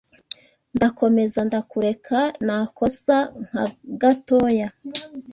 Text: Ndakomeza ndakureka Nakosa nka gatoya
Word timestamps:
Ndakomeza 0.75 1.39
ndakureka 1.47 2.19
Nakosa 2.45 3.15
nka 3.45 3.65
gatoya 4.01 4.67